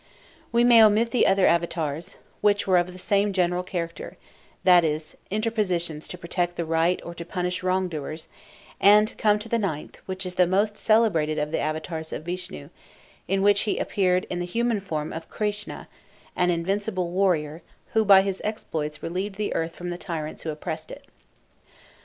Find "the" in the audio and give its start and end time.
1.11-1.27, 2.91-2.97, 6.55-6.65, 9.47-9.59, 10.33-10.47, 11.51-11.59, 14.39-14.45, 19.35-19.53, 19.91-19.99